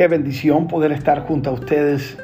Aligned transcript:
Qué 0.00 0.08
bendición 0.08 0.66
poder 0.66 0.92
estar 0.92 1.26
junto 1.26 1.50
a 1.50 1.52
ustedes 1.52 2.16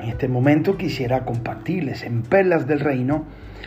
en 0.00 0.08
este 0.08 0.28
momento. 0.28 0.78
Quisiera 0.78 1.24
compartirles 1.24 2.04
en 2.04 2.22
Perlas 2.22 2.68
del 2.68 2.78
Reino 2.78 3.24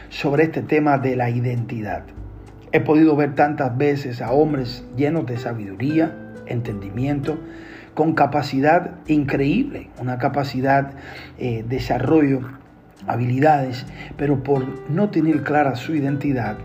sobre 0.08 0.44
este 0.44 0.62
tema 0.62 1.00
de 1.00 1.18
la 1.18 1.30
identidad. 1.30 2.04
He 2.72 2.80
podido 2.80 3.18
ver 3.18 3.36
tantas 3.36 3.78
veces 3.78 4.22
a 4.22 4.32
hombres 4.32 4.86
llenos 4.96 5.26
de 5.26 5.38
sabiduría, 5.38 6.16
entendimiento, 6.46 7.40
con 7.94 8.14
capacidad 8.14 8.92
increíble, 9.06 9.90
una 10.00 10.18
capacidad 10.18 10.94
eh, 11.38 11.66
desarrollo, 11.68 12.44
habilidades, 13.06 13.86
pero 14.16 14.44
por 14.44 14.90
no 14.90 15.10
tener 15.10 15.44
clara 15.44 15.76
su 15.76 15.94
identidad, 15.94 16.56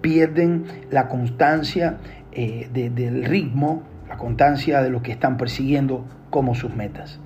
pierden 0.00 0.64
la 0.90 1.06
constancia 1.06 1.98
eh, 2.32 2.68
del 2.72 3.26
ritmo, 3.26 3.84
constancia 4.18 4.82
de 4.82 4.90
lo 4.90 5.02
que 5.02 5.12
están 5.12 5.38
persiguiendo 5.38 6.04
como 6.28 6.54
sus 6.54 6.74
metas. 6.74 7.18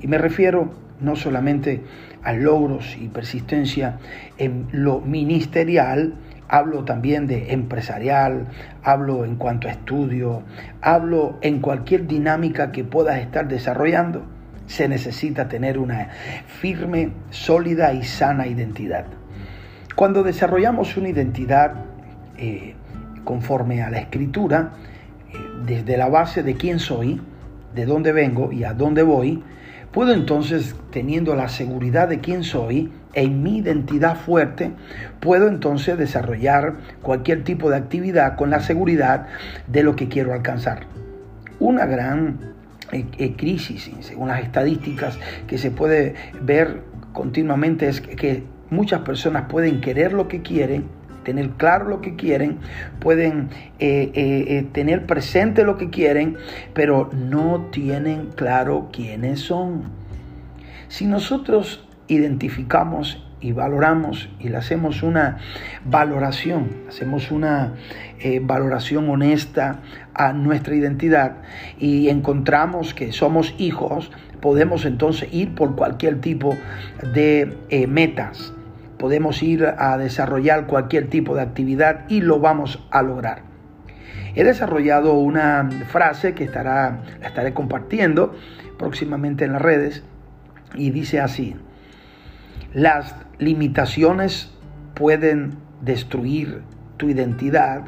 Y 0.00 0.08
me 0.08 0.18
refiero 0.18 0.74
no 1.00 1.16
solamente 1.16 1.82
a 2.22 2.32
logros 2.32 2.96
y 3.00 3.08
persistencia 3.08 3.98
en 4.38 4.68
lo 4.72 5.00
ministerial, 5.00 6.14
hablo 6.48 6.84
también 6.84 7.26
de 7.26 7.52
empresarial, 7.52 8.46
hablo 8.82 9.24
en 9.24 9.36
cuanto 9.36 9.68
a 9.68 9.70
estudio, 9.72 10.42
hablo 10.80 11.38
en 11.40 11.60
cualquier 11.60 12.06
dinámica 12.06 12.72
que 12.72 12.84
puedas 12.84 13.18
estar 13.18 13.48
desarrollando. 13.48 14.24
Se 14.66 14.88
necesita 14.88 15.48
tener 15.48 15.78
una 15.78 16.10
firme, 16.46 17.12
sólida 17.30 17.92
y 17.94 18.04
sana 18.04 18.46
identidad. 18.46 19.06
Cuando 19.96 20.22
desarrollamos 20.22 20.96
una 20.96 21.08
identidad 21.08 21.74
eh, 22.36 22.74
conforme 23.24 23.82
a 23.82 23.90
la 23.90 23.98
escritura, 23.98 24.72
desde 25.66 25.96
la 25.96 26.08
base 26.08 26.42
de 26.42 26.54
quién 26.54 26.78
soy, 26.78 27.20
de 27.74 27.86
dónde 27.86 28.12
vengo 28.12 28.52
y 28.52 28.64
a 28.64 28.74
dónde 28.74 29.02
voy, 29.02 29.42
puedo 29.92 30.12
entonces, 30.12 30.74
teniendo 30.90 31.34
la 31.34 31.48
seguridad 31.48 32.08
de 32.08 32.20
quién 32.20 32.44
soy, 32.44 32.92
en 33.14 33.42
mi 33.42 33.58
identidad 33.58 34.16
fuerte, 34.16 34.72
puedo 35.20 35.48
entonces 35.48 35.98
desarrollar 35.98 36.76
cualquier 37.02 37.44
tipo 37.44 37.70
de 37.70 37.76
actividad 37.76 38.36
con 38.36 38.50
la 38.50 38.60
seguridad 38.60 39.26
de 39.66 39.82
lo 39.82 39.96
que 39.96 40.08
quiero 40.08 40.32
alcanzar. 40.32 40.86
Una 41.60 41.86
gran 41.86 42.54
eh, 42.90 43.04
eh, 43.18 43.36
crisis, 43.36 43.90
según 44.00 44.28
las 44.28 44.42
estadísticas 44.42 45.18
que 45.46 45.58
se 45.58 45.70
puede 45.70 46.14
ver 46.40 46.82
continuamente, 47.12 47.88
es 47.88 48.00
que 48.00 48.44
muchas 48.70 49.02
personas 49.02 49.44
pueden 49.48 49.80
querer 49.80 50.14
lo 50.14 50.28
que 50.28 50.40
quieren, 50.40 50.86
tener 51.22 51.50
claro 51.50 51.88
lo 51.88 52.00
que 52.00 52.16
quieren, 52.16 52.58
pueden 53.00 53.48
eh, 53.78 54.10
eh, 54.14 54.44
eh, 54.48 54.66
tener 54.72 55.06
presente 55.06 55.64
lo 55.64 55.76
que 55.76 55.90
quieren, 55.90 56.36
pero 56.74 57.10
no 57.12 57.68
tienen 57.70 58.26
claro 58.34 58.88
quiénes 58.92 59.40
son. 59.40 59.84
Si 60.88 61.06
nosotros 61.06 61.86
identificamos 62.08 63.26
y 63.40 63.52
valoramos 63.52 64.28
y 64.38 64.48
le 64.50 64.56
hacemos 64.56 65.02
una 65.02 65.38
valoración, 65.84 66.68
hacemos 66.88 67.30
una 67.30 67.72
valoración 68.42 69.08
honesta 69.10 69.80
a 70.14 70.32
nuestra 70.32 70.76
identidad 70.76 71.38
y 71.78 72.08
encontramos 72.08 72.94
que 72.94 73.10
somos 73.10 73.54
hijos, 73.58 74.12
podemos 74.40 74.84
entonces 74.84 75.28
ir 75.32 75.54
por 75.56 75.74
cualquier 75.74 76.20
tipo 76.20 76.56
de 77.14 77.86
metas 77.88 78.52
podemos 79.02 79.42
ir 79.42 79.66
a 79.66 79.98
desarrollar 79.98 80.68
cualquier 80.68 81.10
tipo 81.10 81.34
de 81.34 81.42
actividad 81.42 82.04
y 82.08 82.20
lo 82.20 82.38
vamos 82.38 82.86
a 82.92 83.02
lograr. 83.02 83.42
He 84.36 84.44
desarrollado 84.44 85.14
una 85.14 85.68
frase 85.88 86.34
que 86.34 86.44
estará, 86.44 87.00
la 87.20 87.26
estaré 87.26 87.52
compartiendo 87.52 88.36
próximamente 88.78 89.44
en 89.44 89.54
las 89.54 89.62
redes 89.62 90.04
y 90.76 90.90
dice 90.90 91.18
así, 91.18 91.56
las 92.72 93.16
limitaciones 93.38 94.52
pueden 94.94 95.56
destruir 95.80 96.62
tu 96.96 97.08
identidad 97.08 97.82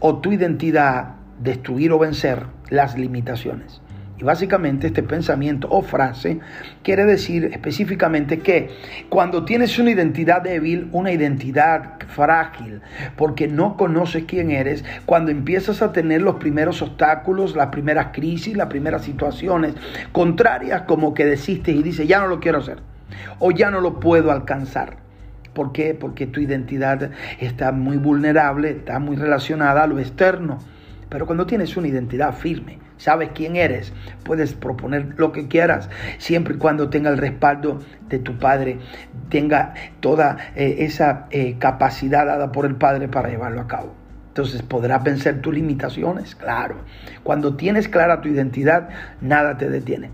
o 0.00 0.16
tu 0.16 0.32
identidad 0.32 1.16
destruir 1.40 1.92
o 1.92 1.98
vencer 1.98 2.46
las 2.70 2.96
limitaciones. 2.96 3.82
Y 4.20 4.24
básicamente 4.24 4.88
este 4.88 5.04
pensamiento 5.04 5.68
o 5.70 5.82
frase 5.82 6.40
quiere 6.82 7.04
decir 7.04 7.50
específicamente 7.52 8.40
que 8.40 8.70
cuando 9.08 9.44
tienes 9.44 9.78
una 9.78 9.92
identidad 9.92 10.42
débil, 10.42 10.88
una 10.90 11.12
identidad 11.12 12.00
frágil, 12.08 12.80
porque 13.16 13.46
no 13.46 13.76
conoces 13.76 14.24
quién 14.24 14.50
eres, 14.50 14.84
cuando 15.06 15.30
empiezas 15.30 15.82
a 15.82 15.92
tener 15.92 16.20
los 16.22 16.36
primeros 16.36 16.82
obstáculos, 16.82 17.54
las 17.54 17.68
primeras 17.68 18.08
crisis, 18.12 18.56
las 18.56 18.66
primeras 18.66 19.02
situaciones 19.04 19.74
contrarias, 20.10 20.82
como 20.82 21.14
que 21.14 21.24
desistes 21.24 21.76
y 21.76 21.82
dices, 21.84 22.08
ya 22.08 22.18
no 22.18 22.26
lo 22.26 22.40
quiero 22.40 22.58
hacer, 22.58 22.78
o 23.38 23.52
ya 23.52 23.70
no 23.70 23.80
lo 23.80 24.00
puedo 24.00 24.32
alcanzar. 24.32 24.96
¿Por 25.54 25.70
qué? 25.70 25.94
Porque 25.94 26.26
tu 26.26 26.40
identidad 26.40 27.12
está 27.38 27.70
muy 27.70 27.98
vulnerable, 27.98 28.70
está 28.70 28.98
muy 28.98 29.16
relacionada 29.16 29.84
a 29.84 29.86
lo 29.86 30.00
externo. 30.00 30.58
Pero 31.08 31.26
cuando 31.26 31.46
tienes 31.46 31.76
una 31.76 31.88
identidad 31.88 32.34
firme, 32.34 32.78
sabes 32.98 33.30
quién 33.34 33.56
eres, 33.56 33.92
puedes 34.24 34.52
proponer 34.52 35.14
lo 35.16 35.32
que 35.32 35.48
quieras, 35.48 35.88
siempre 36.18 36.54
y 36.54 36.58
cuando 36.58 36.90
tenga 36.90 37.10
el 37.10 37.18
respaldo 37.18 37.80
de 38.08 38.18
tu 38.18 38.38
Padre, 38.38 38.78
tenga 39.30 39.74
toda 40.00 40.36
eh, 40.54 40.76
esa 40.80 41.26
eh, 41.30 41.56
capacidad 41.58 42.26
dada 42.26 42.52
por 42.52 42.66
el 42.66 42.76
Padre 42.76 43.08
para 43.08 43.30
llevarlo 43.30 43.60
a 43.60 43.66
cabo. 43.66 43.94
Entonces 44.28 44.62
podrás 44.62 45.02
vencer 45.02 45.40
tus 45.40 45.54
limitaciones, 45.54 46.36
claro. 46.36 46.76
Cuando 47.24 47.56
tienes 47.56 47.88
clara 47.88 48.20
tu 48.20 48.28
identidad, 48.28 48.88
nada 49.20 49.56
te 49.56 49.68
detiene. 49.68 50.10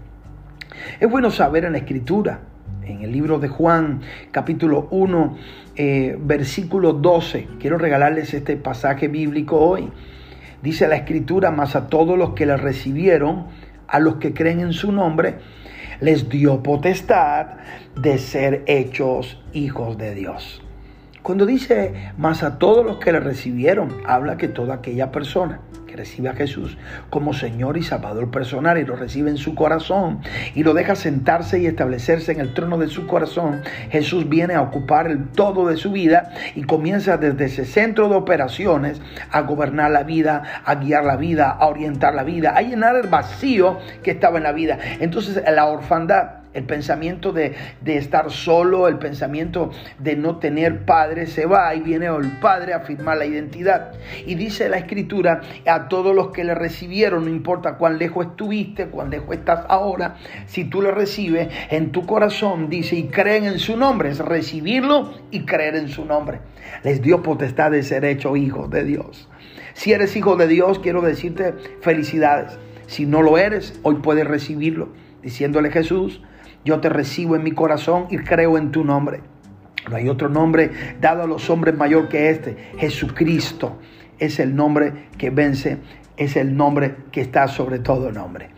Es 0.99 1.11
bueno 1.11 1.31
saber 1.31 1.65
en 1.65 1.73
la 1.73 1.79
escritura, 1.79 2.41
en 2.85 3.03
el 3.03 3.13
libro 3.13 3.39
de 3.39 3.49
Juan, 3.49 4.01
capítulo 4.31 4.89
1, 4.91 5.37
eh, 5.77 6.17
versículo 6.21 6.95
12. 6.95 7.49
Quiero 7.59 7.79
regalarles 7.79 8.35
este 8.35 8.57
pasaje 8.57 9.09
bíblico 9.09 9.59
hoy. 9.59 9.91
Dice 10.65 10.89
la 10.89 10.97
escritura, 10.97 11.51
más 11.51 11.77
a 11.77 11.89
todos 11.89 12.17
los 12.17 12.31
que 12.31 12.47
le 12.47 12.57
recibieron, 12.57 13.49
a 13.87 13.99
los 14.01 14.15
que 14.17 14.33
creen 14.33 14.61
en 14.61 14.73
su 14.73 14.93
nombre, 14.93 15.35
les 16.01 16.31
dio 16.31 16.63
potestad 16.63 17.59
de 17.95 18.17
ser 18.17 18.65
hechos 18.67 19.43
hijos 19.53 19.99
de 19.99 20.15
Dios. 20.15 20.64
Cuando 21.25 21.47
dice 21.47 22.13
más 22.19 22.43
a 22.43 22.59
todos 22.59 22.85
los 22.85 22.99
que 22.99 23.11
le 23.11 23.19
recibieron, 23.19 23.97
habla 24.07 24.37
que 24.37 24.47
toda 24.47 24.75
aquella 24.75 25.11
persona 25.11 25.59
recibe 25.97 26.29
a 26.29 26.35
Jesús 26.35 26.77
como 27.11 27.33
Señor 27.33 27.77
y 27.77 27.83
Salvador 27.83 28.31
personal 28.31 28.79
y 28.79 28.85
lo 28.85 28.97
recibe 28.97 29.31
en 29.31 29.37
su 29.37 29.55
corazón 29.55 30.21
y 30.55 30.63
lo 30.63 30.75
deja 30.75 30.95
sentarse 30.95 31.61
y 31.61 31.67
establecerse 31.67 32.33
en 32.33 32.41
el 32.41 32.55
trono 32.55 32.79
de 32.79 32.89
su 32.89 33.07
corazón, 33.07 33.63
Jesús 33.91 34.29
viene 34.29 34.55
a 34.55 34.63
ocupar 34.63 35.07
el 35.07 35.29
todo 35.29 35.69
de 35.69 35.77
su 35.77 35.93
vida 35.93 36.33
y 36.55 36.65
comienza 36.65 37.17
desde 37.17 37.47
ese 37.47 37.65
centro 37.65 38.09
de 38.09 38.17
operaciones 38.17 39.01
a 39.31 39.41
gobernar 39.43 39.91
la 39.91 40.03
vida, 40.03 40.43
a 40.65 40.75
guiar 40.75 41.05
la 41.05 41.17
vida, 41.17 41.51
a 41.51 41.67
orientar 41.67 42.15
la 42.15 42.25
vida, 42.25 42.55
a 42.57 42.63
llenar 42.63 42.97
el 42.97 43.09
vacío 43.09 43.79
que 44.03 44.13
estaba 44.13 44.39
en 44.39 44.45
la 44.45 44.53
vida. 44.53 44.79
Entonces 45.01 45.43
la 45.47 45.67
orfandad 45.67 46.44
el 46.55 46.65
pensamiento 46.65 47.33
de, 47.33 47.55
estar 47.85 48.31
solo, 48.31 48.89
el 48.89 48.99
pensamiento 48.99 49.71
de 49.99 50.17
no 50.17 50.39
tener 50.39 50.85
padre, 50.85 51.27
se 51.27 51.47
va 51.47 51.75
y 51.75 51.81
viene 51.81 52.07
el 52.07 52.39
padre 52.41 52.73
a 52.73 52.81
firmar 52.81 53.19
la 53.19 53.27
identidad. 53.27 53.93
Y 54.25 54.37
dice 54.37 54.69
la 54.69 54.79
escritura, 54.79 55.43
a 55.67 55.89
todos 55.89 56.15
los 56.15 56.29
que 56.29 56.45
le 56.45 56.55
recibieron, 56.55 57.25
no 57.25 57.31
importa 57.31 57.77
cuán 57.77 57.99
lejos 57.99 58.27
estuviste, 58.27 58.87
cuán 58.87 59.11
lejos 59.11 59.37
estás 59.37 59.67
ahora, 59.69 60.17
si 60.47 60.65
tú 60.65 60.81
le 60.81 60.93
recibes 60.93 61.49
en 61.71 61.93
tu 61.93 62.07
corazón, 62.07 62.71
dice, 62.71 62.97
y 62.97 63.05
creen 63.09 63.45
en 63.45 63.59
su 63.59 63.77
nombre, 63.77 64.11
es 64.11 64.21
recibirlo 64.21 65.13
y 65.31 65.41
creer 65.41 65.75
en 65.75 65.89
su 65.89 66.05
nombre. 66.05 66.41
Les 66.85 67.03
dio 67.03 67.23
potestad 67.23 67.73
de 67.73 67.83
ser 67.83 68.05
hecho 68.05 68.37
hijos 68.37 68.71
de 68.71 68.85
Dios. 68.85 69.29
Si 69.75 69.93
eres 69.93 70.15
hijo 70.15 70.37
de 70.37 70.47
Dios, 70.47 70.79
quiero 70.79 71.03
decirte 71.03 71.53
felicidades. 71.81 72.57
Si 72.87 73.07
no 73.07 73.23
lo 73.23 73.39
eres, 73.39 73.79
hoy 73.83 73.97
puedes 73.97 74.27
recibirlo, 74.27 74.91
diciéndole 75.23 75.71
Jesús, 75.71 76.23
yo 76.65 76.81
te 76.81 76.89
recibo 76.89 77.37
en 77.37 77.43
mi 77.43 77.53
corazón 77.53 78.07
y 78.11 78.19
creo 78.19 78.59
en 78.59 78.71
tu 78.71 78.85
nombre. 78.85 79.21
No 79.89 79.97
hay 79.97 80.09
otro 80.09 80.29
nombre 80.29 80.71
dado 81.01 81.23
a 81.23 81.27
los 81.27 81.51
hombres 81.51 81.77
mayor 81.77 82.09
que 82.09 82.31
este. 82.31 82.57
Jesucristo 82.79 83.79
es 84.19 84.39
el 84.41 84.57
nombre 84.57 85.09
que 85.19 85.31
vence, 85.31 85.79
es 86.17 86.37
el 86.37 86.57
nombre 86.57 86.97
que 87.13 87.21
está 87.21 87.49
sobre 87.49 87.79
todo 87.79 88.11
nombre. 88.11 88.51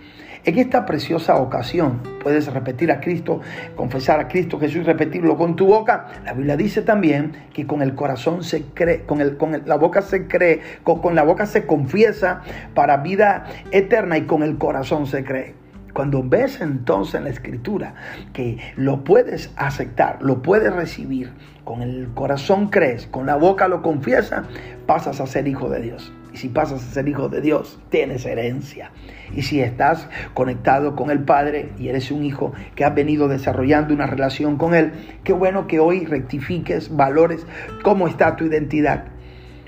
En 0.45 0.57
esta 0.59 0.87
preciosa 0.87 1.39
ocasión 1.39 2.01
puedes 2.23 2.47
repetir 2.47 2.93
a 2.93 3.01
Cristo, 3.01 3.41
confesar 3.75 4.21
a 4.21 4.29
Cristo 4.29 4.61
Jesús 4.61 4.83
y 4.83 4.85
repetirlo 4.85 5.37
con 5.37 5.57
tu 5.57 5.67
boca. 5.67 6.07
La 6.25 6.35
Biblia 6.35 6.57
dice 6.57 6.83
también 6.83 7.33
que 7.53 7.67
con 7.67 7.83
el 7.83 7.97
corazón 7.97 8.45
se 8.45 8.63
cree, 8.63 9.03
con, 9.03 9.21
el, 9.21 9.37
con 9.37 9.61
la 9.67 9.75
boca 9.75 10.03
se 10.03 10.29
cree, 10.29 10.61
con 10.85 11.17
la 11.17 11.25
boca 11.25 11.47
se 11.47 11.67
confiesa 11.67 12.43
para 12.75 12.99
vida 12.99 13.47
eterna 13.73 14.19
y 14.19 14.23
con 14.23 14.45
el 14.45 14.57
corazón 14.57 15.09
se 15.09 15.25
cree. 15.25 15.66
Cuando 15.97 16.23
ves 16.23 16.61
entonces 16.61 17.15
en 17.15 17.25
la 17.25 17.31
escritura 17.31 17.95
que 18.35 18.59
lo 18.77 19.03
puedes 19.03 19.51
aceptar, 19.57 20.19
lo 20.21 20.43
puedes 20.43 20.71
recibir, 20.71 21.31
con 21.65 21.81
el 21.81 22.09
corazón 22.13 22.69
crees, 22.69 23.07
con 23.07 23.25
la 23.25 23.37
boca 23.37 23.67
lo 23.67 23.81
confiesas, 23.81 24.45
pasas 24.85 25.23
a 25.23 25.27
ser 25.27 25.49
hijo 25.49 25.71
de 25.71 25.81
Dios. 25.81 26.13
Y 26.35 26.37
si 26.37 26.51
pasas 26.51 26.83
a 26.87 26.93
ser 26.93 27.09
hijo 27.09 27.31
de 27.31 27.41
Dios, 27.41 27.81
tienes 27.89 28.27
herencia. 28.27 28.91
Y 29.35 29.41
si 29.41 29.63
estás 29.63 30.07
conectado 30.35 30.97
con 30.97 31.11
el 31.11 31.21
Padre 31.21 31.71
y 31.79 31.89
eres 31.89 32.11
un 32.11 32.25
hijo 32.25 32.53
que 32.75 32.85
has 32.85 32.95
venido 32.95 33.27
desarrollando 33.27 33.95
una 33.95 34.07
relación 34.07 34.59
con 34.59 34.75
Él, 34.75 34.93
qué 35.25 35.33
bueno 35.33 35.67
que 35.67 35.81
hoy 35.81 36.05
rectifiques 36.05 36.95
valores 36.95 37.47
cómo 37.83 38.07
está 38.07 38.37
tu 38.37 38.45
identidad. 38.45 39.16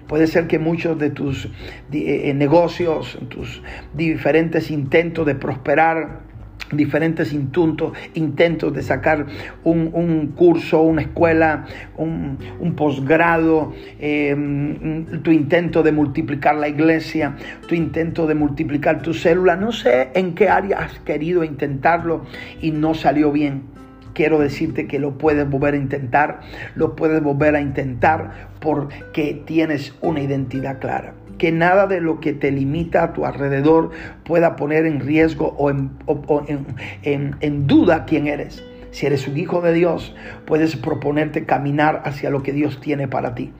Puede 0.08 0.26
ser 0.26 0.46
que 0.46 0.58
muchos 0.58 0.98
de 0.98 1.10
tus 1.10 1.48
eh, 1.92 2.32
negocios, 2.34 3.18
tus 3.28 3.62
diferentes 3.94 4.70
intentos 4.70 5.26
de 5.26 5.34
prosperar, 5.34 6.28
diferentes 6.72 7.32
intentos, 7.32 7.92
intentos 8.14 8.74
de 8.74 8.82
sacar 8.82 9.26
un, 9.64 10.32
curso, 10.36 10.82
una 10.82 11.02
escuela, 11.02 11.66
un, 11.96 12.74
posgrado, 12.76 13.72
em, 13.98 15.22
tu 15.22 15.30
intento 15.30 15.82
de 15.82 15.92
multiplicar 15.92 16.56
la 16.56 16.68
iglesia, 16.68 17.36
tu 17.66 17.74
intento 17.74 18.26
de 18.26 18.34
multiplicar 18.34 19.02
tu 19.02 19.14
célula. 19.14 19.56
No 19.56 19.72
sé 19.72 20.10
en 20.14 20.34
qué 20.34 20.48
área 20.48 20.78
has 20.78 20.98
querido 21.00 21.44
intentarlo 21.44 22.24
y 22.60 22.70
no 22.70 22.94
salió 22.94 23.32
bien. 23.32 23.78
Quiero 24.18 24.40
decirte 24.40 24.88
que 24.88 24.98
lo 24.98 25.16
puedes 25.16 25.48
volver 25.48 25.74
a 25.74 25.76
intentar, 25.76 26.40
lo 26.74 26.96
puedes 26.96 27.22
volver 27.22 27.54
a 27.54 27.60
intentar 27.60 28.48
porque 28.58 29.40
tienes 29.46 29.94
una 30.00 30.20
identidad 30.20 30.80
clara 30.80 31.14
que 31.38 31.52
nada 31.52 31.86
de 31.86 32.00
lo 32.00 32.18
que 32.18 32.32
te 32.32 32.50
limita 32.50 33.04
a 33.04 33.12
tu 33.12 33.24
alrededor 33.26 33.92
pueda 34.24 34.56
poner 34.56 34.86
en 34.86 34.98
riesgo 34.98 35.54
o 35.56 35.70
en, 35.70 37.66
duda 37.68 38.06
quién 38.06 38.26
eres. 38.26 38.64
Si 38.90 39.06
eres 39.06 39.28
un 39.28 39.38
hijo 39.38 39.60
de 39.60 39.72
Dios, 39.72 40.16
puedes 40.46 40.74
proponerte 40.74 41.46
caminar 41.46 42.02
hacia 42.04 42.30
lo 42.30 42.42
que 42.42 42.52
Dios 42.52 42.80
tiene 42.80 43.06
para 43.06 43.36
ti. 43.36 43.52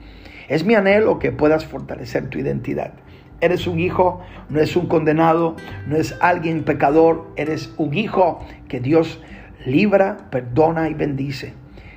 Es 0.49 0.65
mi 0.65 0.75
anhelo 0.75 1.19
que 1.19 1.31
puedas 1.31 1.65
fortalecer 1.65 2.27
tu 2.27 2.37
identidad. 2.37 2.91
Eres 3.39 3.65
un 3.65 3.79
hijo, 3.79 4.19
no 4.49 4.59
es 4.59 4.75
un 4.75 4.87
condenado, 4.87 5.55
no 5.87 5.95
es 5.95 6.17
alguien 6.19 6.65
pecador, 6.65 7.27
eres 7.37 7.73
un 7.77 7.93
hijo 7.93 8.45
que 8.67 8.81
Dios 8.81 9.21
libra, 9.69 10.17
perdona 10.29 10.89
y 10.89 10.93
bendice. 10.93 11.53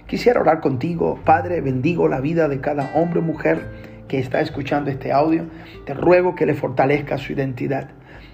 Quisiera 0.06 0.40
orar 0.40 0.60
contigo, 0.60 1.19
Padre, 1.24 1.60
bendigo 1.60 2.06
la 2.06 2.20
vida 2.20 2.48
de 2.48 2.60
cada 2.60 2.92
hombre 2.94 3.20
o 3.20 3.22
mujer 3.22 3.66
que 4.08 4.19
está 4.19 4.40
escuchando 4.40 4.90
este 4.90 5.10
audio, 5.10 5.46
te 5.86 5.94
ruego 5.94 6.34
que 6.34 6.46
le 6.46 6.54
fortalezca 6.54 7.19
su 7.19 7.32
identidad. 7.32 7.88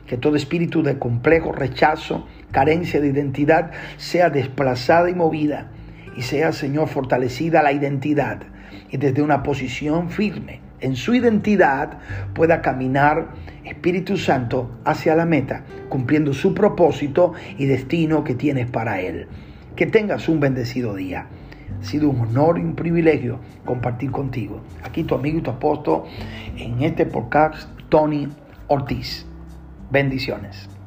Que 0.06 0.16
todo 0.16 0.36
espíritu 0.36 0.82
de 0.82 0.98
complejo, 0.98 1.52
rechazo, 1.52 2.26
carencia 2.50 3.00
de 3.00 3.08
identidad 3.08 3.70
sea 3.96 4.30
desplazada 4.30 5.08
y 5.08 5.14
movida. 5.14 5.68
Y 6.16 6.22
sea, 6.22 6.52
Señor, 6.52 6.88
fortalecida 6.88 7.62
la 7.62 7.72
identidad. 7.72 8.40
Y 8.90 8.96
desde 8.96 9.22
una 9.22 9.42
posición 9.42 10.10
firme 10.10 10.67
en 10.80 10.96
su 10.96 11.14
identidad 11.14 11.98
pueda 12.34 12.62
caminar 12.62 13.34
Espíritu 13.64 14.16
Santo 14.16 14.70
hacia 14.84 15.14
la 15.14 15.26
meta, 15.26 15.64
cumpliendo 15.88 16.32
su 16.32 16.54
propósito 16.54 17.32
y 17.58 17.66
destino 17.66 18.24
que 18.24 18.34
tienes 18.34 18.70
para 18.70 19.00
él. 19.00 19.26
Que 19.76 19.86
tengas 19.86 20.28
un 20.28 20.40
bendecido 20.40 20.94
día. 20.94 21.26
Ha 21.80 21.84
sido 21.84 22.08
un 22.08 22.20
honor 22.20 22.58
y 22.58 22.62
un 22.62 22.74
privilegio 22.74 23.40
compartir 23.64 24.10
contigo. 24.10 24.62
Aquí 24.82 25.04
tu 25.04 25.14
amigo 25.14 25.38
y 25.38 25.42
tu 25.42 25.50
apóstol 25.50 26.04
en 26.56 26.82
este 26.82 27.06
podcast, 27.06 27.68
Tony 27.88 28.28
Ortiz. 28.68 29.26
Bendiciones. 29.90 30.77